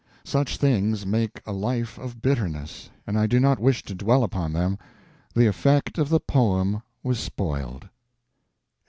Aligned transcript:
Such 0.23 0.57
things 0.57 1.05
make 1.05 1.43
a 1.45 1.51
life 1.53 1.99
of 1.99 2.23
bitterness, 2.23 2.89
and 3.05 3.19
I 3.19 3.27
do 3.27 3.39
not 3.39 3.59
wish 3.59 3.83
to 3.83 3.93
dwell 3.93 4.23
upon 4.23 4.51
them. 4.51 4.79
The 5.35 5.45
effect 5.45 5.99
of 5.99 6.09
the 6.09 6.19
poem 6.19 6.81
was 7.03 7.19
spoiled. 7.19 7.87